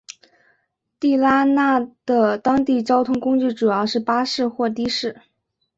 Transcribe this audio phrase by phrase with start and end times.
[0.99, 5.21] 地拉那的当地交通工具主要是巴士或的士。